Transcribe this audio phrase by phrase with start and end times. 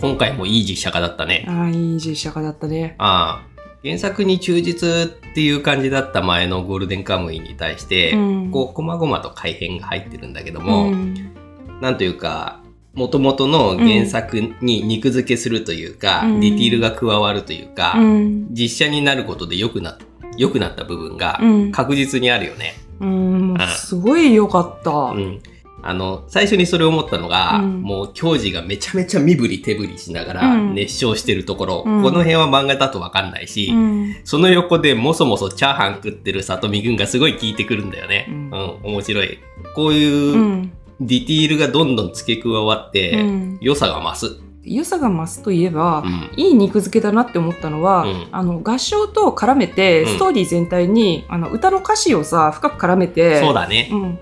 [0.00, 1.44] 今回もいい実写化だったね。
[1.48, 2.94] ああ、いい実写化だったね。
[2.98, 3.50] ああ。
[3.82, 11.14] 原作に忠実っていう感じだった前のゴールデンカムイに対して、うんこう、細々と改変が入ってるんだけども、うん
[11.80, 12.60] なんというか、
[12.92, 18.48] 元々の原作に肉付けするというか、うんディティールが加わるというか、うん。
[18.50, 19.98] 実写になることで良くな、
[20.36, 22.74] 良くなった部分がうん確実にあるよね。
[23.00, 24.90] うんあすごい良かった。
[24.90, 25.40] うん。
[25.82, 27.82] あの、最初にそれを思ったのが、うん。
[27.82, 30.74] もう、教授がめちゃめちゃ身振り手振りしながらうん。
[30.74, 32.02] 熱唱してるところ、うん。
[32.02, 34.16] この辺は漫画だとわかんないし、うん。
[34.24, 38.26] その横でもそもそチャーハン食ってる里見くんがすごい効いてくるんだよね。
[38.28, 39.38] ううんん、面白い。
[39.74, 40.72] こういううん。
[41.00, 43.58] ディティールがどんどん付け加わって、うん。
[43.60, 44.49] 良さが増す。
[44.62, 46.30] 良さが増すといえば、うん。
[46.36, 53.88] いい肉付けだなって思ったのは、うんあの合唱と絡めてうんストーリー全体に、あの歌の歌詞をさ深く絡めてそうだね。
[53.90, 54.18] うん、うん。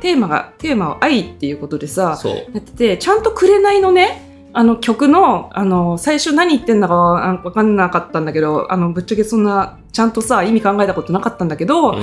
[0.00, 2.18] テーマがテーマは愛っていうことでさ。
[2.24, 12.02] やっててちゃんと「紅」のねあの曲のあの最初何言ってんだかは分かんなかったんだけどあのぶっちゃけそんなちゃんとさ意味考えたことなかったんだけど、うん。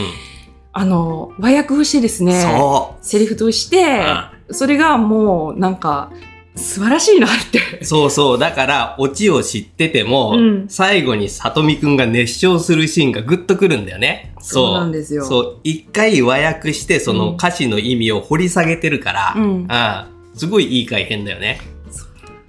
[0.71, 4.03] あの和訳をしてですねそセリフとして、
[4.51, 6.11] それがもうなんか
[6.59, 7.79] 素晴らしいなって。
[7.81, 7.85] う。
[7.85, 8.39] そうそう。
[8.39, 14.33] だから、オチを知ってても、うん最後に里見くんが熱唱するシーンがグッとくるんだよね。
[14.41, 15.57] そうなんですよそう。
[15.63, 21.59] 一回和訳して、そのうん歌詞の意味を掘り下げてるから、うんああすごいいい改編だよね。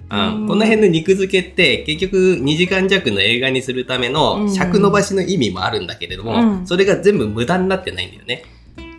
[0.09, 8.43] うんうんこの辺の肉付けって結局2時間弱の映画にするためのうん尺伸ばしの意味もあるんだけれども、うんそれが全部無駄になってないんだよね。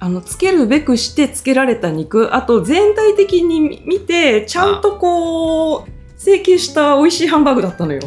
[0.02, 8.00] あの、つけるべくしてつけられた肉、あと全体的に見て、ちゃんとこう、成形した美味しいハンバーグだったのよ。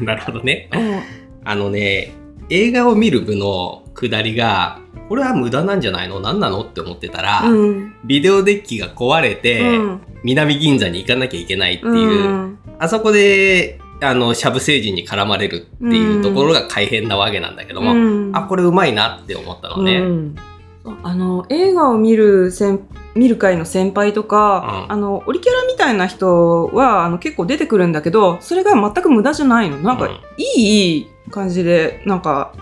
[0.00, 0.68] うん、 なるほどね。
[0.72, 1.00] うん
[1.44, 2.12] あのね、
[2.50, 6.18] 映画を見る部の下りが、これは無駄なんじゃないの？
[6.18, 6.62] 何なの？
[6.62, 7.94] って思ってたら、うん。
[8.04, 20.02] ビデオデッキが壊れて、うん南銀座に行かなきゃいけないっていう、うんあそこで、あの、シャブ星人に絡まれるっていうところが改変なわけなんだけども、うんあ、これうまいなって思ったのね。
[20.88, 22.80] うんあの映画を見る先
[23.14, 24.92] 見る会の先輩とか、うん。
[24.92, 29.78] あのオリキャラみたいな人はあの結構出てくるんだけどそれが全く無駄じゃないの。
[29.78, 30.20] なんか、うん。
[30.38, 32.52] いい感じでなんか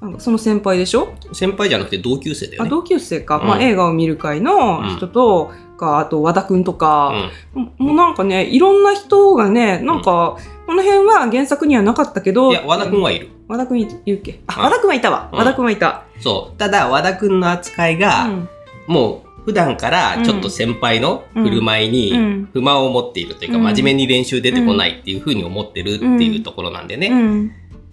[0.00, 2.66] なんかその先輩でしょ、先輩じゃなくて同級生だよね。
[2.66, 3.46] あ同級生か、うん。
[3.46, 12.50] まあ、映画を見る会の人と、かあと和田くんとか、もうなんかねいろんな人がねなんか、この辺は原作にはなかったけうどん。
[12.50, 13.28] いや、和田くんはいる。
[13.46, 14.40] 和田くんいるっけ？
[14.48, 14.64] あ、うん。
[14.64, 15.38] 和田くんはいたわ、うん。
[15.38, 16.58] 和田くんはいた、そう。
[16.58, 18.48] ただ、和田くんの扱いが、うん。
[18.86, 22.40] もう、普段からちょっと先輩の振る舞いうん。
[22.42, 23.64] に不満を持っているというか、うん。
[23.64, 27.08] 真面目に練習出てこないっていうふうに思ってるっていうところなんでね。
[27.08, 27.52] うん。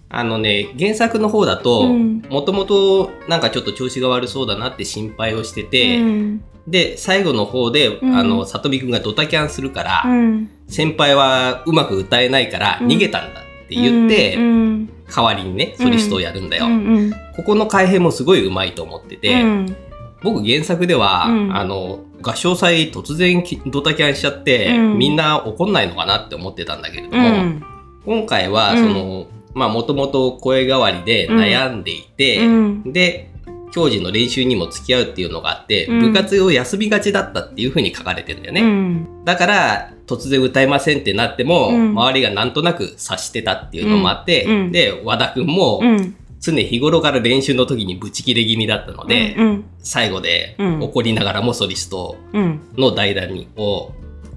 [0.09, 2.21] あのね、原作の方だと、うん。
[2.29, 6.43] もともとなんかちょっと調子が悪そうだなって心配をしてて、うん。
[6.67, 8.15] で、最後の方で、うん。
[8.15, 10.49] あの、里見くんがドタキャンするから、うん。
[10.67, 12.87] 先輩はうまく歌えないからうん。
[12.87, 16.65] 逃げたんだって言って、うん代わりにね、ソリストをやるんだよ。
[16.65, 19.75] うんここの改編もすごいうまいと思ってて、うん。
[20.21, 21.55] 僕原作では、うん。
[21.55, 24.97] あの、合唱祭突然きドタキャンしちゃって、うん。
[24.97, 27.63] みんな怒んないのかなって思ってたんだけれどうも、ん。
[28.05, 28.77] 今回は、うん。
[28.79, 32.91] その、まあ、もともと声変わりで悩んでいて、うん。
[32.91, 33.31] で、
[33.71, 35.99] 教授の練習にも付き合うっていうのがあって、うん。
[35.99, 38.61] 部活を休みがちだったっていうふうに書かれてるんだよね。
[38.61, 39.25] うん。
[39.25, 41.89] だから、突然歌えませんってなっても、うん。
[41.91, 44.51] 周りがなんとなく察してたっていうのもあって、うん。
[44.51, 44.71] うん。
[44.71, 46.15] で、和田くんもうん。
[46.41, 49.65] 常日頃から練習の時にブチ切れ気味だったので、うん。
[49.79, 50.81] 最後でうん。
[50.81, 52.61] 怒りながらもソリストうん。
[52.77, 53.91] の代打にを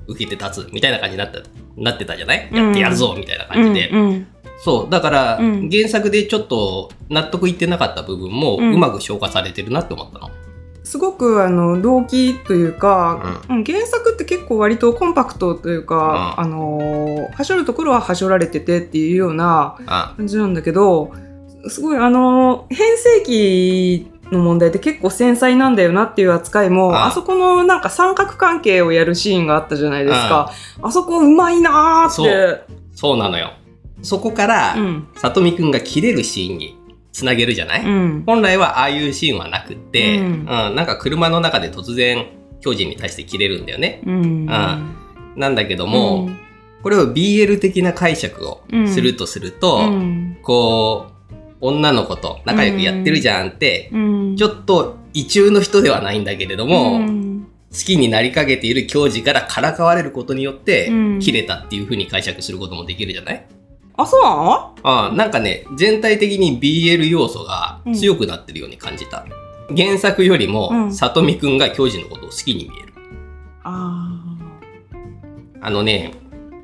[0.08, 1.40] 受けて立つみたいな感じになった
[1.76, 2.64] なってたじゃない、うん。
[2.64, 3.88] やってやるぞみたいな感じで。
[3.90, 4.26] うん
[4.62, 4.90] そう。
[4.90, 5.68] だから、うん。
[5.68, 8.74] 原作でちょっと納得いってなかった部分もうん。
[8.74, 10.30] うまく消化されてるなって思ったの。
[10.84, 13.64] すごくあの動機というか、うん。
[13.64, 16.44] 原作って結構割とコンパクトというか、うん。
[16.44, 21.12] あのはしょるところははしょられててっていうようなあ感じなんだけど
[21.68, 30.52] すごいあの変声期の問題って結構繊細なんだよなっていう扱いもああそこのなんか三角関係をやるシーンがあったじゃないですか。
[30.82, 32.14] あそこうまいなーって。
[32.14, 32.64] そう。
[32.94, 33.52] そうなのよ。
[34.02, 35.08] そこから、うん。
[35.16, 36.76] さとみくんが切れるシーンに
[37.12, 38.22] つなげるじゃない、うん。
[38.26, 40.42] 本来はああいうシーンはなくって、ううん。
[40.42, 42.26] んなんか車の中で突然、
[42.60, 44.02] 教授に対して切れるんだよね。
[44.06, 44.46] うん。
[44.46, 46.30] なんだけども、
[46.82, 50.38] これを BL 的な解釈をするとすると、うん。
[50.42, 54.36] こう、女の子と仲良くやってるじゃんって、うん。
[54.36, 57.46] ちょっと異中の人ではないんだけれども、うん。
[57.70, 61.18] 好きになりかけている教授からからかわれることによって、うん。
[61.20, 63.46] 切れたっていう風に解釈することもできるじゃない？
[63.96, 64.74] あそうなの？
[64.82, 69.24] ああなんかね、全体的に BL 要素が強くなってるように感じた。
[69.76, 72.92] 原作よりも、うんさとみくんが教授のことを好きに見える。
[73.64, 74.18] あ
[75.60, 76.14] あのね、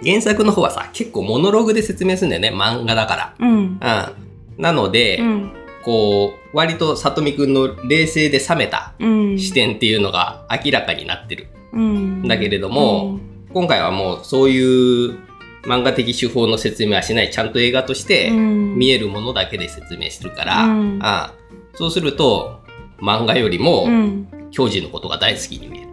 [0.04, 3.78] 原作の方はさ、結構モノログで説明するんだよね、漫画だかうん。
[3.78, 4.12] ら。
[4.58, 4.62] うん。
[4.62, 5.52] なので、うん。
[5.84, 9.38] こう、割と里見くんの冷静で冷めたうん。
[9.38, 11.46] 視点っていうのが明らかになってる。
[11.72, 12.26] うん。
[12.26, 13.20] だけれども、
[13.54, 15.18] 今回はもうそういう
[15.64, 22.60] 漫画的手法の説明はしない、ちゃんと映画として見ええるものだけで説明するから、うんああそうすると、
[23.00, 24.28] 漫画よりも、うん。
[24.50, 25.88] 教授のことが大好きに見える。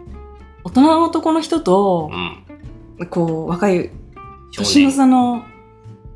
[0.64, 2.10] 大人の男の人と
[2.98, 3.06] う、ん。
[3.06, 3.90] こう、若い
[4.50, 4.92] 少年の年。
[4.92, 5.44] 差の、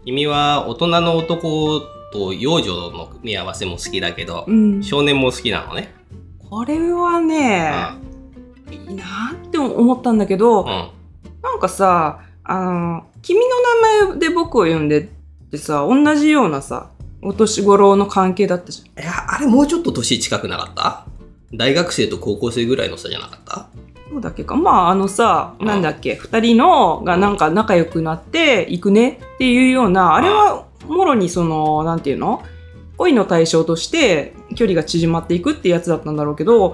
[0.05, 1.83] 君は大人の男
[2.13, 4.83] と幼女の組み合わせも好きだけど、うん。
[4.83, 5.95] 少年も好きなのね。
[6.51, 7.73] これはね、
[8.73, 10.67] いいなって思ったんだけど、うん。
[10.67, 10.89] うん。
[11.43, 13.47] なんかさ、あの、君の
[14.07, 15.05] 名前で僕を呼んでっ
[15.53, 16.91] てさ、同じようなさ、
[17.23, 19.05] お年頃の関係だったじゃん。
[19.05, 21.07] いや、あれもうちょっと年近くなかった？
[21.55, 23.69] 大学生と高校生ぐらいの差じゃなかった？
[24.11, 24.57] そうだっけか。
[24.57, 32.43] まあ、あのさ、うんなんだっけ、二人のがなんか仲良くなって行くねっていうような、あれはもろにその、なんていうの？
[33.01, 36.73] 恋の対象として距離が縮まっていくってやつだったんだろうけど、う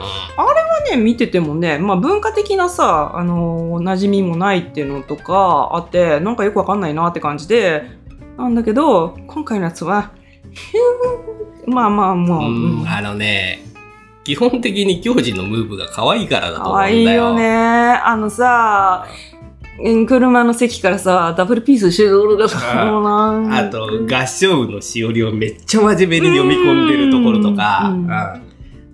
[0.90, 7.84] ね、見ててもね、まあ文化的なさ、あのー馴染みもないっていうのとかあって、なんかよくわかんないなって感じで、
[8.36, 10.10] なんだけど、今回のやつは、
[10.50, 12.80] ヒューまあまあもう、ん。
[12.80, 13.60] うんあのね、
[14.24, 16.90] 基本的に教授のムーブが可愛いからだとか思うんだよ。
[16.90, 17.46] わいいよね。
[17.46, 19.35] あのさ、うん
[20.06, 23.30] 車の席からさ、ダブルピースしてる俺がさ、うんもうな。
[23.38, 28.04] んあと、合唱部のしおりをめっちゃ真面目に読み込んでるところとか、うん。
[28.04, 28.46] うん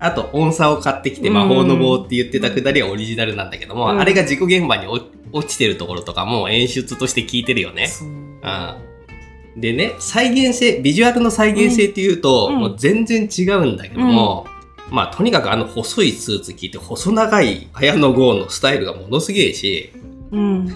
[0.03, 4.01] あと、音差を買ってきて魔法の棒って言ってたくだりはオリジナルなんだけども、うん。
[4.01, 7.87] あれが事故現場に落落ちてるところとかも演出として聞いてるよね。
[9.55, 12.57] でね、再現性、ビジュアルの再現性っていうと、うん。
[12.57, 14.45] もう全然違うんだけども、
[14.91, 19.93] まあとにかくあの細いスーツ着て細長い綾野剛のスタイルがものすげえし、
[20.33, 20.75] うん。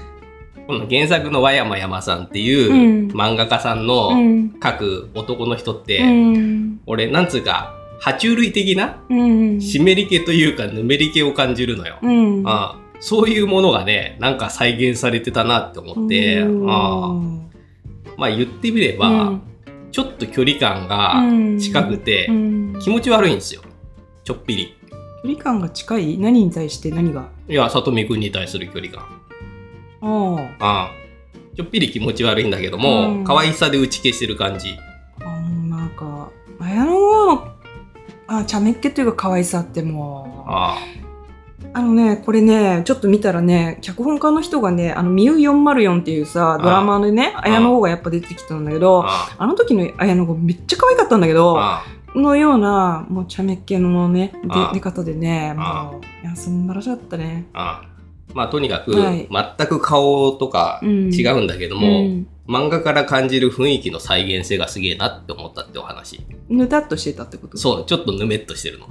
[0.67, 4.51] この原作の和山山さんっていううん漫画家さんうのん。
[4.59, 6.81] 描く男の人って、うん。
[6.85, 9.61] 俺なんつうか、爬虫類的なうん。
[9.61, 11.97] 湿り気というかぬめり気を感じるのよ。
[12.01, 12.47] うん。
[12.47, 19.41] ああそういうものがね、なんか再現されてたなって思って、うんああまあ言ってみれば、うん
[19.89, 21.23] ちょっと距離感が
[21.59, 23.61] 近くてうん気持ち悪いんですよ。
[24.23, 24.73] ちょっぴり。
[25.23, 26.17] 距離感が近い？
[26.17, 27.29] 何に対して何が？
[27.47, 29.16] いや、里見くんに対する距離感。
[31.55, 33.23] ちょっぴり気持ち悪いんだけども、うん。
[33.23, 34.77] 可愛さで打ち消してる感じ。
[35.21, 36.29] あもうなんか
[36.59, 37.47] 綾野剛の
[38.27, 40.51] あ茶目っ気というか可愛さってもう。
[40.51, 40.77] あ
[41.73, 41.81] あ。
[41.81, 49.47] のねこれねちょっと見たらね脚本家の人がね「あのミュ404」っていうさドラマでね綾野剛がやっぱ出てきたんだけあどああ。
[49.47, 51.83] の時の綾野剛めっちゃ可愛かったんだけどあ
[52.15, 54.33] のようなもう茶目っ気のね
[54.73, 57.47] 出方でねあもういや素晴らしかったね。
[57.53, 57.96] ああ
[58.37, 59.27] まあとにかく、はい。
[59.29, 61.13] 全く顔とかうん。
[61.13, 62.27] 違うんだけども、うん。
[62.47, 66.21] 漫画から感じる雰囲気の再現性がすげえなって思ったってお話。
[66.47, 67.57] ぬたっとしてたってこと？
[67.57, 68.87] そう、ちょっとぬめっとしてるの。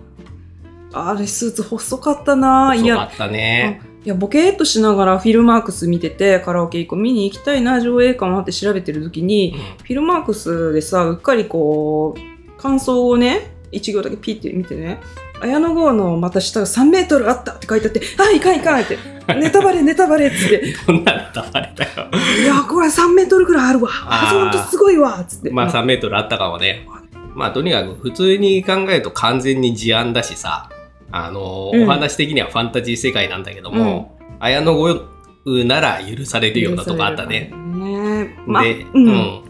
[0.92, 2.74] あれスーツ細かったな。
[2.74, 2.96] いや。
[2.96, 3.80] そうかったね。
[4.04, 9.58] いやボケーっとしながらフィルマークス見ててカラオケ行こう見に行きたいな上映かなって調べてる時にうん。
[9.58, 15.00] フィルマークスでさうっかりこう感想をね1行だけピッて見てね
[15.40, 18.98] 綾野剛のまた下が3メートルあったって書いてあってあいかんいかんって。
[19.34, 20.74] ネタバレネタバレっつって。
[20.86, 22.08] こんなのたまれたよ。
[22.42, 23.90] いやこれ3メートルぐらいあるわ。
[24.04, 24.36] あー。
[24.38, 25.50] あほんとすごいわっつって。
[25.50, 26.86] まあ3メートルあったかもね。
[27.34, 30.70] まあとにかく普通に考えると完全に事案だしさ、
[31.10, 31.84] あのーうん。
[31.84, 35.00] お話的にはファンタジー世界なんだけども、綾野剛
[35.46, 37.52] なら許されるようなとこあったね。
[37.74, 39.08] ねまあで、ううん。
[39.08, 39.42] ん。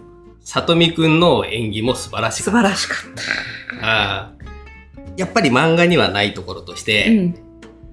[0.42, 2.60] 里見くんの演技も素晴らしかった。
[2.60, 3.86] 素晴らしかった。
[4.22, 4.35] あー
[5.16, 7.34] やっぱり漫画にはないところとして、うん。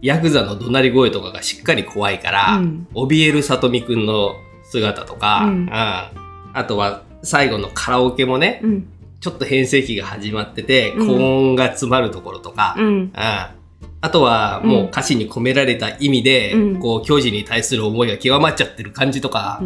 [0.01, 2.87] ヤクザの怒鳴り声とかがしっかり怖いから、うん。
[2.93, 5.69] 怯える里見くんの姿とか、うん。
[5.71, 6.11] あ
[6.53, 8.87] あとは最後のカラオケもね、うん。
[9.19, 11.07] ちょっと変声期が始まってて、うん。
[11.07, 13.11] 高音が詰まるところとか、うん。
[13.15, 13.55] あ
[14.01, 16.79] あとはもう歌詞に込められた意味で、うん。
[16.79, 19.61] こう、教授に対する思いが極まっちゃってる感じとか、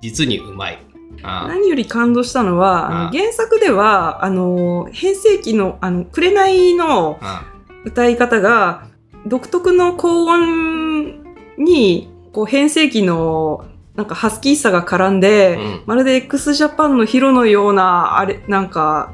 [0.00, 0.78] 実にうまい。
[1.22, 7.44] 何より感動したのは、あのあ原作では、あの、変声期の、あの、紅のあ
[7.84, 8.84] 歌い方が、
[9.26, 11.22] 独特の高音
[11.58, 15.82] に、こう、変声期の、なんか、ハスキーさが絡んで、うん。
[15.84, 19.12] まるで x ジャパンのヒロのような、あれ、なんか、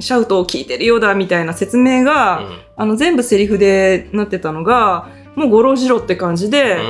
[0.00, 2.46] シャウトを聞いてるようだみたいな説明が、うん。
[2.76, 6.80] あの、全部セリフでなってたのが、もう五郎次郎って感じで、うん。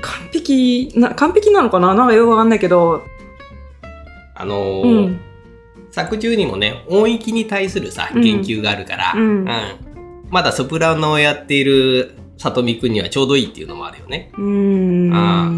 [0.00, 1.94] 完璧な、完璧なのかな？
[1.94, 3.02] なんかよくわかんないけど、
[4.38, 5.20] あのーうん。
[5.90, 9.46] 作中にもね、音域に対するさ、うん言及があるから、うん
[10.30, 14.30] まだソプラノをやっている里見くんにはちょうどいいっていうのもあるよね。
[14.34, 15.14] うーん。
[15.14, 15.50] あ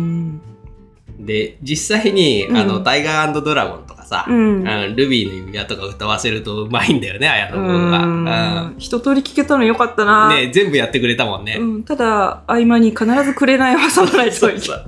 [1.18, 4.64] で、実際に、うんあの、タイガードラゴンとかさ、うん。
[4.96, 7.98] ルビーの指輪とか歌わせるとうまいんだよね、綾野剛が。
[7.98, 10.26] うん一通り聞けたのよかったうな。
[10.26, 11.56] んね全部やってくれたもんね。
[11.60, 14.80] うん、ただ、合間に必ずくれないを挟まないといけない。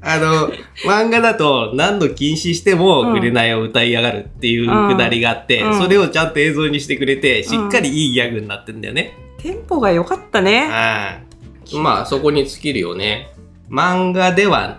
[0.00, 0.52] あの、
[0.86, 9.16] 漫画だと何度禁止しても、うん紅を歌いやがるっていうくだりがあって、うんそれをちゃんと映像にしてくれて、しっかりいいギャグになってんだよね。
[9.38, 10.68] テンポが良かったね。
[10.68, 13.32] まあ、そこに尽きるよね。
[13.68, 14.78] 漫画では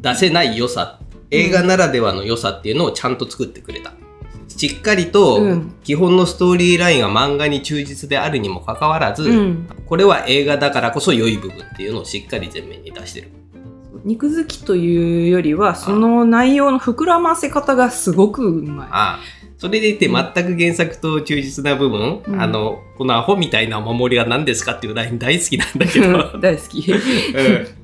[0.00, 1.00] 出せない良さ、
[1.32, 3.92] 映画ならではの良さっていうのをちゃんと作ってくれた。
[4.48, 9.68] しっかりとうん基本のストーリーラインが漫画に忠実であるにもかかわらず、うん。
[9.86, 13.28] これは映画だからこそ良い部分っていうのをしっかり前面に出してる。
[14.04, 18.86] 肉好きというよりは、その内容の膨らませ方がすごくうまい。
[18.90, 19.18] ああ
[19.58, 26.90] それでいて全く原作と忠実な部分、うんあのこのアホみたいなお守りは何ですかっていうライン大好きなんだけど、大好き。
[26.92, 27.81] うん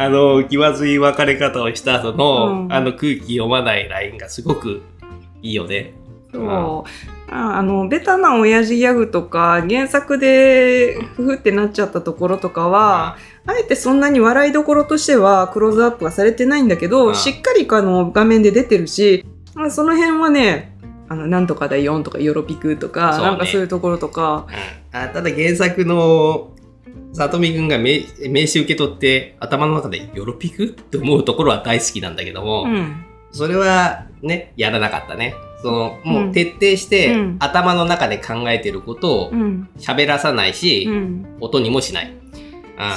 [0.00, 2.72] あの気まずい別れ方をした後の、うん。
[2.72, 4.80] あの空気読まないラインがすごく
[5.42, 5.92] いいよね。
[6.32, 6.50] そう。
[6.50, 6.84] あ。
[7.28, 13.58] あのベタな親父ギャグとか原作でふふってなっちゃったところとかはあ。
[13.58, 20.78] えてそんなに笑いどころとしてはクローズアップはされてないんだけうどんしっかりあの画面で出てるしあその辺はね
[21.08, 23.22] あのなんとかだよとかよろぴくとか、ね。
[23.22, 24.46] なんかそういうところとか。
[24.92, 24.98] うん。
[24.98, 26.52] あただ原作の
[27.12, 35.34] 里見くんが名名刺受け取って頭の中で「よろぴく?」って思うところは大好きなんだけども、うんそれはねやらなかったね。
[35.62, 42.12] そのもう徹底して、うん頭の中で考えてることをうん喋らさないし、うん音にもしない。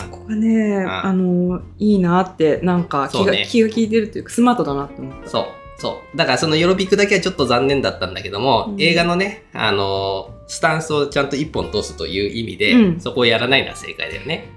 [0.02, 5.30] そこがねんあのいいなってなんか気が,、ね気が利いてるというかスマートだなって思った。
[5.30, 5.46] そう。
[5.78, 6.18] そう。
[6.18, 14.50] だからそのヨロピックだけはちょっと残念だったんだけども、うん映画のね、あのースタンスをちゃんと一本通すという意味で、うんそこをやらないのは正解だよね。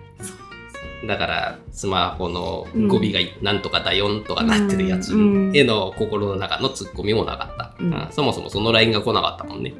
[1.06, 7.74] だから、スマホの語尾がなんとかだよんとかなってるやつうんへの心の中のツッコミもなかった。
[7.80, 9.72] うんうんそもそもそのラインが来なかったもんね。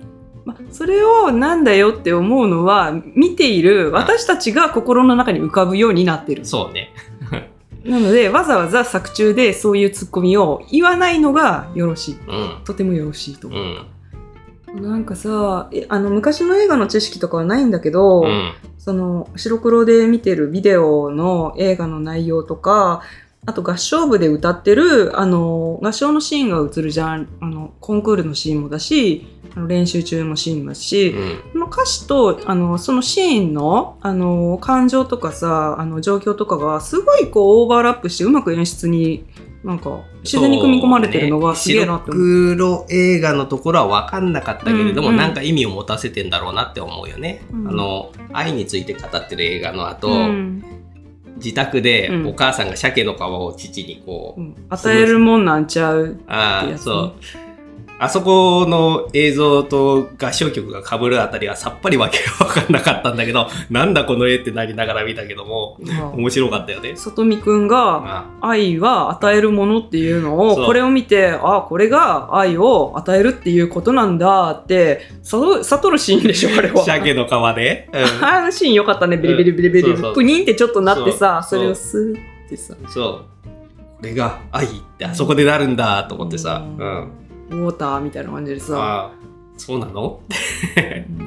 [0.47, 6.47] まあ、それをなんだよって思うのは見ている私たちが心の中に浮かぶようになってる。
[6.47, 6.95] そうね。
[7.85, 12.17] なのでわざわざ作中でそういうツッコミを言わないのがよろしい。
[12.27, 12.65] うん。
[12.65, 13.87] とてもよろしいと思うん。
[14.79, 14.81] う。
[14.81, 18.55] なんかさえあの昔の映画の知識とかはないんだけど、うん。
[18.79, 23.03] その白黒で見てるビデオの映画の内容とか
[23.45, 31.53] あと合唱部で歌ってるあの合唱のシーンが映るじゃんあのコンクールのシーンもだしあの練習中のシーンもだし、うん。
[31.53, 39.25] その歌詞とあのそのシーンのあの感情とかさあの状況とかがすごいこうオーバーラップしてうまく演出に
[39.67, 42.23] なんか自然に組み込まれてるのがすげえなって思う。
[42.55, 47.43] 白黒映画のところは分かんなかったけれども、うんうんなんか意味を持たせてんだろうなって思うよね。
[47.53, 50.65] うんあの愛について語ってる映画の後、うん
[51.39, 56.17] 自宅でうんお母さんが鮭の皮を父にこう、うん与えるもんなんちゃう。
[56.29, 57.15] ああってやつねそう
[57.99, 65.79] あそこの映像と合唱曲が被るあたりはさっぱりわけが分かんなかったんだけど なんだこの絵ってなりながら見たけども
[66.15, 66.95] 面白かったよね。
[66.95, 76.85] 里見くんがあ愛は与えるものっていうのをこれを見てあこれが愛を与えるっていうことなんだってさ悟るシーンでしょあれは。
[76.85, 78.25] 鮭の皮で、うん。
[78.27, 79.17] あのシーンよかったね。
[79.17, 82.75] ビリビリビリビリ、プニンってちょっとなってさそれをスーってさ。
[82.89, 83.25] そう。
[83.99, 86.63] これが愛ってあそこでなるんだと思ってさ。
[86.79, 87.26] ううんん。
[87.51, 88.79] ウォーターみたいな感じでさ。
[88.79, 89.13] ああ、
[89.57, 90.21] そうなの？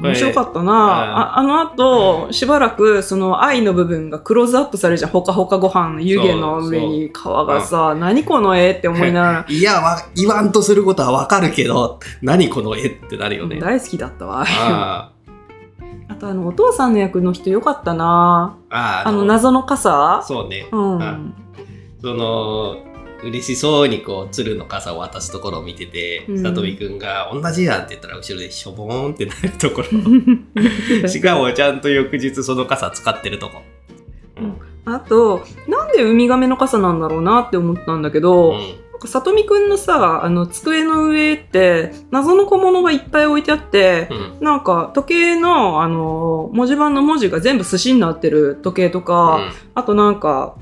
[0.01, 5.11] 面白かったな、う んああの後しばらくその愛の部分がクローズアップされるじゃん。
[5.11, 9.45] ほかほかご飯の湯気の上に皮がさ何この絵って思いながら。
[9.49, 13.59] いや、わ言わんとすることはわかるけど、何この絵ってなるよね。
[13.59, 14.45] 大好きだったわ。
[14.47, 15.09] あ
[16.07, 18.55] あとあのお父さんの役の人よかったな。
[18.69, 20.21] あ、の謎の傘。
[20.23, 20.67] そうね。
[20.71, 21.33] うん、うん。
[22.01, 22.77] その、
[23.23, 29.87] 嬉しそうにこう、鶴の傘を渡すところを見てて、うんさとみくんが、同じやんって言ったら後ろでしょぼーんってなるところ。
[31.07, 33.61] しかもちゃんと翌日その傘使ってるとこ。
[34.37, 34.93] うん。
[34.93, 44.43] あとなんでウミガメの傘なんだろうなって思ったんだけど、うんなんかさとみくんのさあの机の上って謎の小物がいっぱい置いてあって、うん。
[44.43, 49.39] なんか時計のあの文字盤の文字が全部寿司になってる時計とか、
[49.73, 50.57] あとなんか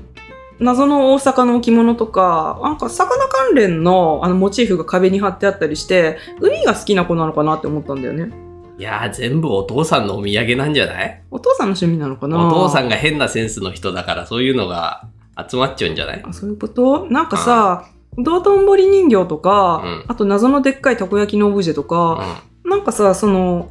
[0.60, 8.30] 謎の大阪の置物とかなんか魚関連のあのモチーフが壁に貼ってあったりして海が好きな子なのかなって思ったんだよね。
[8.78, 11.22] いやー、全部お父さんのお土産なんじゃない？
[11.32, 12.46] お父さんの趣味なのかな？
[12.46, 16.22] お父さんが変なセンスの人だから、そういうのが集まっちゃうんじゃない？
[16.24, 17.04] あそういうこと？
[17.06, 20.04] なんかさ道頓堀人形とか、うん。
[20.06, 22.68] あと謎のでっかいたこ焼きのオブジェとうか、ん。
[22.70, 23.68] なんかさその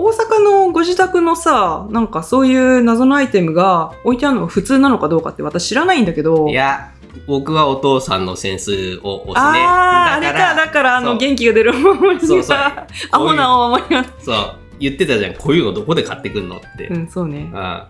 [0.00, 6.90] 大阪のご自宅のさなんかそういう謎のアイテムが置いてあるのが普通なのかどうかって私知らないんだけどいや、
[7.26, 9.62] 僕はお父さんのセンスを押すね。
[9.62, 14.04] ああ、あれか、だから、あの、元気が出るお守りそうそうが、 アホなお守りが。
[14.18, 14.36] そう、
[14.78, 15.34] 言ってたじゃん。
[15.34, 16.86] こういうのどこで買ってくんのって。
[16.86, 17.50] うん、そうね。
[17.54, 17.88] あ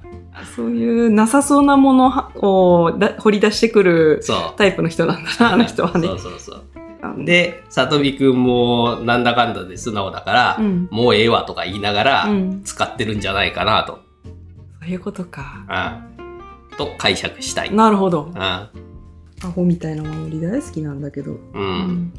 [0.57, 4.23] そういうなさそうなものをだ掘り出してくる。
[4.57, 6.14] タイプの人なんだな、あの人はねそ。
[6.14, 6.62] うそうそう。
[7.25, 10.88] で、さとみくんもなんだかんだで素直だから、うん。
[10.90, 12.62] もうええわとか言いながら、うん。
[12.64, 14.00] 使ってるんじゃないかなと。
[14.80, 15.64] そういうことか。
[15.69, 16.02] あ
[16.76, 17.75] と解釈したい。
[17.75, 18.30] なるほど。
[18.35, 18.71] あ
[19.42, 21.33] アホみたいな守り大好きなんだけど。
[21.33, 21.38] う。
[21.54, 22.12] うん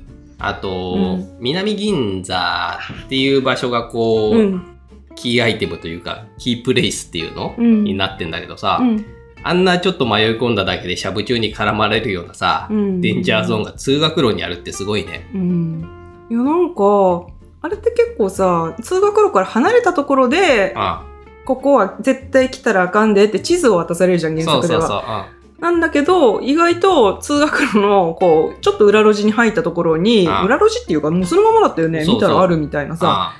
[0.43, 4.67] あと、うん南銀座っていう場所がこう、うん。
[5.15, 9.05] キーアイテムというか、キープレイスっていうの、うんになってんだけどさ、うん。
[9.43, 15.29] あんなちょっと迷い込んだだけでシャブ中に絡まれるようなさ、うんデンジャーゾーンが通学路にあるってすごいね。
[15.33, 15.89] うん。
[16.29, 17.25] いや、なんか、
[17.61, 21.03] あれって結構さ、通学路から離れたところで、あ
[21.45, 24.81] ここは絶対来たらあかんでって地図を渡されるじゃん、原作では。
[24.81, 25.09] そうそうそう。
[25.09, 25.29] あ
[25.59, 31.99] なんだけど、意外と通学路の、こう、ちょっと裏路地に入ったところに、ああ裏路地っていうか、もうそのままだったよね。
[31.99, 33.07] そうそう見たらあるみたいなさ。
[33.07, 33.33] あ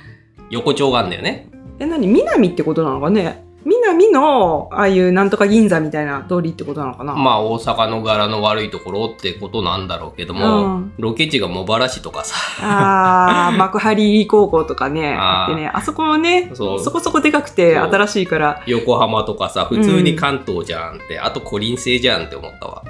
[0.50, 1.48] 横丁があんだよね。
[1.80, 2.06] え、何？
[2.06, 3.44] 南ってことなのかね？
[3.64, 10.92] 南の、ああいうなんとか銀座みたいな通りってことなのかな、まあ大阪の柄の悪いところってことなんだろうけども、うん。
[10.98, 22.82] ロケ地が茂原市とかさ、あー、幕張高校とかね、あああってね、あそこもね、そこそこでかくて新しいから、横浜とかさ、普通に関東じゃんって、あとコリン星じゃんって思ったわ。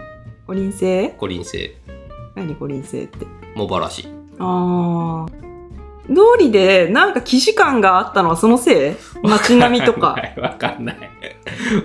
[0.47, 1.76] 五輪星コリン星、
[2.35, 3.26] 何五輪星って？
[3.55, 4.09] 茂原市。
[4.38, 5.51] あー。
[6.14, 8.95] 通りでなんか既視感があったのはそのせい？
[9.23, 10.16] 街並みとか。
[10.37, 10.97] わかんない。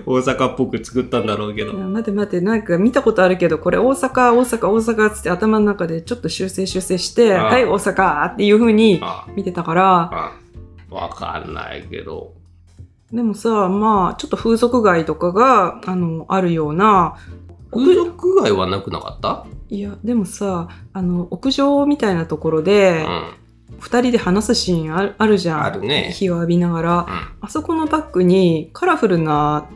[0.05, 1.73] 大阪っぽく作ったんだろうけど。
[1.73, 10.31] 待って待って、なんか見たことあるけど、これ大阪、大阪、大阪っつって頭の中でちょっと修正修正して、はい、大阪っていう風にあ見てたから、あ
[10.89, 12.33] わかんないけど。
[13.11, 17.15] でもさ、まあ、ちょっと風俗街とかが、あの、あるような、
[17.71, 19.45] 風俗街はなくなかった？
[19.69, 23.07] いや、でもさ、あの、屋上みたいなところうで、ん。
[23.79, 25.63] 二人で話すシーンあるあるじゃん。
[25.63, 26.91] あるね火を浴びながら。
[26.91, 27.05] うん。
[27.41, 29.67] あそこのバッグにカラフルな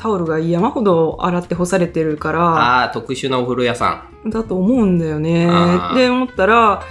[0.00, 4.30] タオルが山ほど洗って干されてるから、ああ、特殊なお風呂屋さん。
[4.30, 5.90] だと思うんだよねあ。
[5.92, 6.82] ーで、思ったら、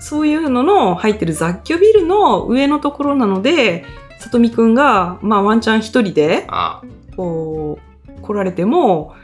[0.00, 3.84] そういうのの入ってる雑居ビルの上のところなので、
[4.18, 6.82] さとみくんが、まあワンチャン一人で、あ
[7.16, 9.14] こう、来られても、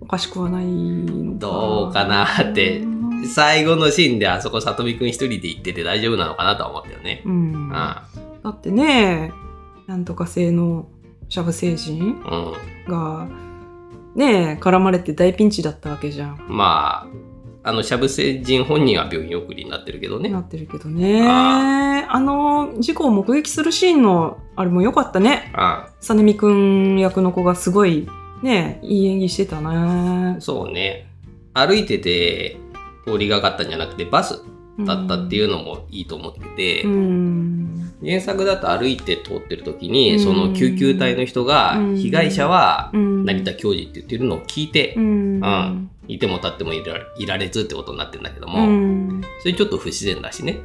[0.00, 2.93] おかしくはないのかどうかなってあ
[3.26, 7.22] 最後のシーンであそこさとみくん一人で行ってて大丈夫なのかなとは思ったよね。
[7.24, 7.70] うん。
[7.72, 8.06] あ
[8.42, 9.32] だってね、
[9.86, 10.88] なんとか性の
[11.28, 12.20] シャブ星人
[12.86, 13.28] が、
[14.14, 16.34] ね絡まれて大ピンチだったわけじゃん。
[16.36, 16.46] ん。
[16.48, 17.06] ま
[17.64, 20.28] あ、あの、しゃぶ星人本人は病院送りになってるけどね。
[20.28, 21.26] なってるけどね。
[21.26, 25.50] ああの、事故を目撃するシーンの、あれも良かったね。
[25.54, 28.06] あさねみくん役の子がすごい、
[28.42, 30.40] ね、いい演技してたねあ。
[30.40, 31.06] そうね。
[31.54, 32.58] 歩いてて
[33.06, 34.42] 通りがかったんじゃなくてバス
[34.80, 37.92] だったっていうのもいいと思ってて、うん。
[38.02, 43.24] 原作だと歩いて通ってる時に、うんその救急隊の人が、うん被害者はうん。
[43.24, 45.40] 成田教授って言ってるのを聞いてう、ん。
[45.40, 46.82] うんいても立ってもい
[47.26, 49.20] られずってことになってるんだけども、うん。
[49.40, 50.60] それちょっと不自然だしね。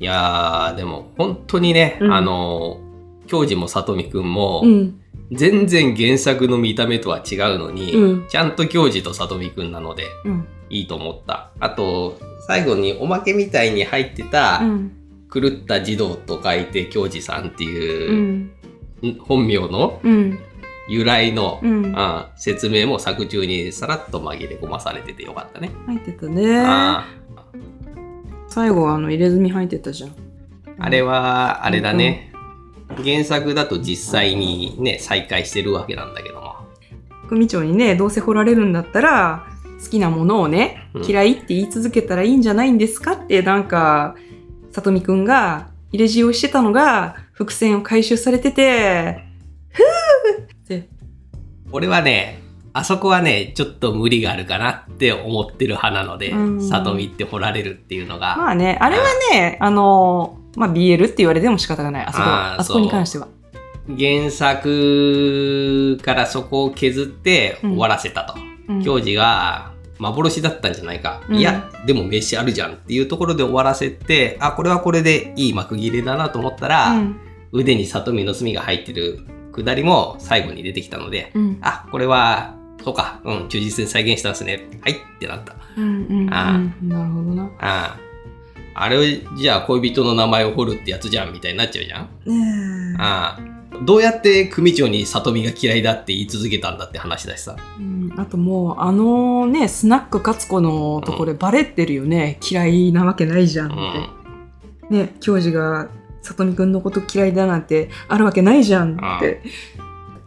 [0.00, 2.80] いやー、でも本当にね、うんあの、
[3.26, 5.00] 教授もさとみくんも、うん。
[5.32, 10.46] 全然原作の見た目とは違うのに、うんちゃんと教授とさとみくんなのでうん。
[10.70, 11.50] いいと思った。
[11.60, 14.92] あと、最後におまけみたいに入ってた、うん。
[15.32, 18.50] 狂った児童と書いて教授さんってういう、ん。
[19.20, 20.38] 本名のうん。
[20.88, 21.92] 由来の、うん。
[21.94, 25.70] あ説明も作中にさらっと紛れ込まされててよかったね。
[25.86, 26.62] 入ってたね。
[26.64, 27.06] あ
[28.48, 30.14] 最後、あの、入れ墨入ってたじゃん。
[30.78, 32.32] あれは、あれだね。
[33.04, 36.54] 原作だと実際にね、再開してるわけなんだけども。
[37.28, 39.46] 組長にね、どうせ掘られるんだったら、
[39.82, 41.04] 好きなものをね、うん。
[41.04, 43.12] 嫌いって言い続けたらいいんじゃないんですか？
[43.12, 44.16] って、なんか、
[44.72, 49.24] さとみくんが入れ知恵をしてたのが、伏線を回収されてて、
[49.70, 50.88] ふーって、
[51.70, 56.60] 俺はね、あそこはね、ちょっと無理があるかなって思ってる派なのでう、ん。
[56.60, 59.70] 里見って掘られるっていうのが、まあね、あれはね、あ。
[59.70, 63.28] の、まあ BL って言われても仕方がない、あそこあそこに関しては。
[63.98, 68.34] 原作からそこを削って終わらせたと。
[68.38, 71.22] うん教授が幻だったんじゃないか。
[71.28, 79.20] うんいや、でも飯あるじゃんっていうところで終わらせて、あ、これはこれでいい幕切れだなと思ったら、うん腕に里見の墨が入ってる
[79.52, 82.54] くだりも最後に出てきたので、うんあ、これは、
[82.84, 84.68] そうか、うん、忠実に再現したんですね。
[84.82, 85.56] はいってなった。
[85.76, 87.44] うんうんうんあなるほどな。
[87.44, 87.98] ああ。
[88.74, 89.02] あれを、
[89.36, 92.08] じゃあ恋人の名前を彫るってやつじゃんみたいになっちゃうじゃん。
[92.98, 93.38] あ。
[93.84, 97.56] どうやって組長に里美が嫌いだって言い続けたんだって話だしさ。
[97.78, 102.38] うん、あともう、あのね、スナック勝子のところでバレてるよね。
[102.48, 103.74] 嫌いなわけないじゃんっう
[104.90, 104.94] て。
[104.94, 104.98] ん。
[104.98, 105.88] ね、教授が、
[106.22, 109.42] 里美くんのこと嫌いだなんてあるわけないじゃんって。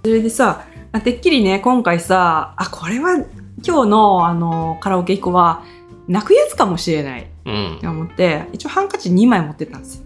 [0.04, 3.16] それでさ、あてっきりね、今回さ、あ、これは
[3.66, 5.64] 今日のあのカラオケ以降は
[6.08, 7.90] 泣くやつかもしれないうんと。
[7.90, 10.06] 思って、一応ハンカチ2枚持ってったんですよ。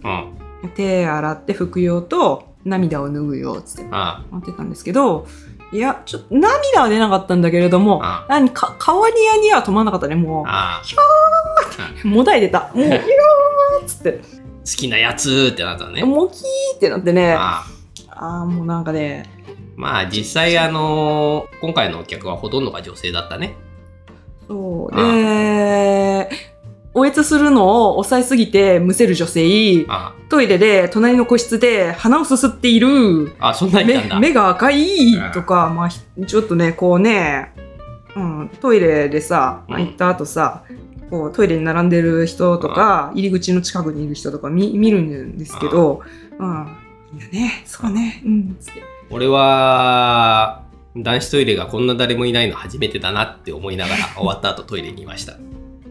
[0.62, 0.70] うん。
[0.70, 5.26] 手洗って拭く用と涙を拭う用っつってあ持ってたんですけど、
[5.72, 8.26] いや、ちょっと涙は出なかったんだけれども、あ。
[8.28, 10.82] 何か、顔にやには止まんなかったね、もああ。
[12.04, 12.08] う。
[12.08, 12.70] もだい出た。
[12.74, 13.00] もう、ひょーっ
[13.86, 14.20] つって、好
[14.64, 16.04] きなやつってなったね。
[16.04, 17.64] もうキーってなってね、あ
[18.10, 19.30] あもうなんかね、
[19.76, 23.54] まあ実際あの今回のお客はほとんどが女性だったね。
[24.48, 24.96] そう。
[24.96, 26.28] で、
[26.98, 30.14] おえつするのを抑えすぎてむせる女性、あ。
[30.30, 33.50] トイレで隣の個室で鼻をすすっている、あ。
[33.50, 34.18] あ、そんなんいたんだ。
[34.18, 35.12] 目目が赤い。
[35.34, 37.52] とか、まあ、ひちょっとね、こうね、
[38.16, 39.76] うん、トイレでさ、うん。
[39.76, 40.62] 行った後さ、
[41.10, 46.00] こうトイレに並んでる人とか、入り口の近くにいる人とか見見るんですけど、
[46.38, 46.66] うん、
[47.12, 47.20] みん。
[47.20, 48.82] なね、そうね、うん、つって。
[49.10, 50.62] 俺は
[50.96, 55.34] 男子トイレがこんな誰もいないの初めてだなって思いながら終わった後トイレにいました。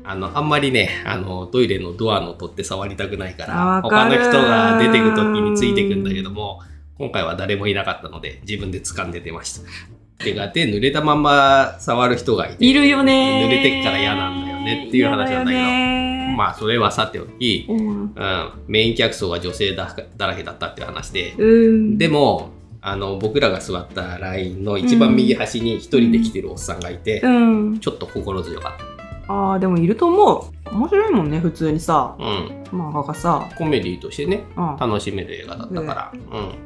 [0.07, 6.61] あの、あんまりね、あの、トイレのドアの取って触りたくないかあら、他の人が出てく時についてくんだけども、
[6.97, 9.69] 今回は誰もいなかったので、自分で掴んで出ました。
[10.17, 22.49] 手が手濡れたまんま触る人がいて、いるよね濡れてっから嫌なんだよねっていう話なんだけど、どまあ、それはさておき、うん、うん、メイン客層が女性だだらけだったっていう話で、うん、でも
[22.81, 28.94] あの僕らが座ったラインの一番右端に一人で来てるおっさんがいて、うん、ちょっと心強かっ
[29.27, 30.75] ああでもいると思う。
[30.75, 32.15] 面白いもんね普通にさ。
[32.17, 34.43] た、うん、漫画がさ、コメディとしてね。
[34.55, 36.65] うん、楽しめる映画だったから、うん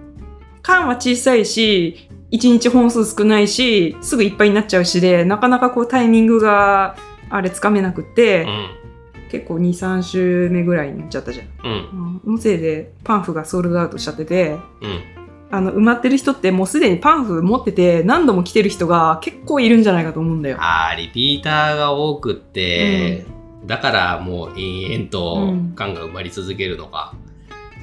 [0.62, 6.96] 缶は小さいし1日本数少ないしすぐいっぱいになっちゃうしでなかなかこうタイミングが
[7.30, 8.48] あれつかめなくって、
[9.32, 12.22] 結構23週目ぐらいになっちゃったじゃん、うん。
[12.26, 15.19] うん、のせいでパンフがソールドアウトしちゃっててうん
[15.52, 20.58] あの埋まってる人ってもうすでにパンフ持ってて何度も来てる人が結構いるんじゃないかと思うんだよ。
[20.60, 23.26] あーリピーターが多くって、
[23.66, 27.16] だからもう延々と缶が埋まり続けるのか、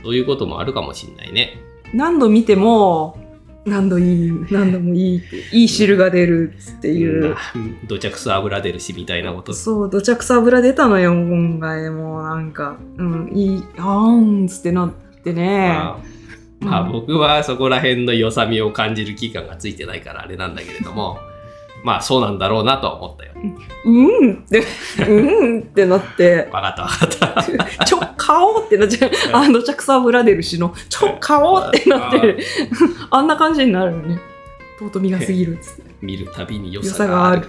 [0.05, 1.59] そういうこともあるかもしんないね。
[1.93, 3.19] 何度見ても
[3.65, 7.87] 何度いい何度もいいっていい汁が出るっていう、うん。
[7.89, 9.53] 土着す油出るしみたいなこと。
[9.53, 12.21] そう土着さ油出たのよ今回も。
[12.21, 14.93] うなんかうんいいあーんつってなっ
[15.25, 15.69] てね。
[15.69, 16.16] まあ
[16.67, 16.93] まあうん。
[16.93, 21.19] 僕はそこら辺の良さみを感じる期間がついてないからあれなんだけれども
[21.87, 23.33] まあそうなんだろうなとは思ったよ。
[23.85, 24.35] うん。
[24.35, 24.65] って
[25.09, 26.49] うんってなって。
[26.51, 27.85] 分かった分かった。
[27.85, 29.11] ちょ顔ってなっちゃう。
[29.33, 30.75] あの土着さ油出るしの。
[30.89, 32.19] ちょ顔ってなって。
[32.19, 32.39] る
[33.11, 34.19] あんな感じになるよね。
[34.81, 35.83] 尊みが過ぎるっつって。
[36.01, 37.47] 見るたびに良さがある。